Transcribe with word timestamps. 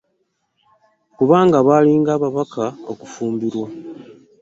Kubanga 1.17 1.57
bali 1.67 1.91
nga 2.01 2.13
babakaka 2.21 2.65
okufumbirwa. 2.91 3.67